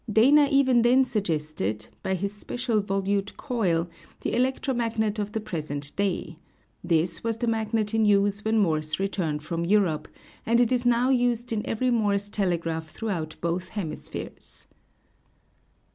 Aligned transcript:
Dana 0.11 0.47
even 0.51 0.81
then 0.81 1.05
suggested, 1.05 1.89
by 2.01 2.15
his 2.15 2.33
spiral 2.33 2.81
volute 2.81 3.37
coil, 3.37 3.87
the 4.21 4.33
electro 4.35 4.73
magnet 4.73 5.19
of 5.19 5.31
the 5.33 5.39
present 5.39 5.95
day; 5.95 6.39
this 6.83 7.23
was 7.23 7.37
the 7.37 7.45
magnet 7.45 7.93
in 7.93 8.03
use 8.05 8.43
when 8.43 8.57
Morse 8.57 8.99
returned 8.99 9.43
from 9.43 9.63
Europe, 9.63 10.07
and 10.43 10.59
it 10.59 10.71
is 10.71 10.87
now 10.87 11.11
used 11.11 11.53
in 11.53 11.63
every 11.67 11.91
Morse 11.91 12.29
telegraph 12.29 12.89
throughout 12.89 13.35
both 13.41 13.69
hemispheres. 13.69 14.65